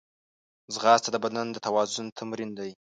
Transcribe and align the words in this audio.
ځغاسته 0.73 1.09
د 1.11 1.17
بدن 1.25 1.47
د 1.51 1.57
توازن 1.65 2.05
تمرین 2.19 2.49
دی 2.59 2.71